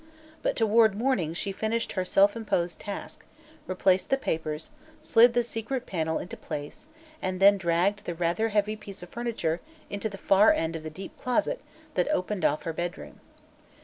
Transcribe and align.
But 0.41 0.55
toward 0.55 0.95
morning 0.95 1.35
she 1.35 1.51
finished 1.51 1.91
her 1.91 2.03
self 2.05 2.35
imposed 2.35 2.79
task, 2.79 3.23
replaced 3.67 4.09
the 4.09 4.17
papers, 4.17 4.71
slid 4.99 5.35
the 5.35 5.43
secret 5.43 5.85
panel 5.85 6.17
into 6.17 6.35
place 6.35 6.87
and 7.21 7.39
then 7.39 7.55
dragged 7.55 8.05
the 8.05 8.15
rather 8.15 8.49
heavy 8.49 8.75
piece 8.75 9.03
of 9.03 9.09
furniture 9.09 9.59
into 9.91 10.09
the 10.09 10.17
far 10.17 10.51
end 10.53 10.75
of 10.75 10.81
the 10.81 10.89
deep 10.89 11.15
closet 11.17 11.61
that 11.93 12.09
opened 12.09 12.43
off 12.43 12.63
her 12.63 12.73
bedroom. 12.73 13.19